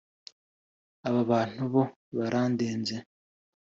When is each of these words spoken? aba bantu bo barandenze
aba 1.07 1.21
bantu 1.31 1.61
bo 1.73 1.83
barandenze 2.17 2.95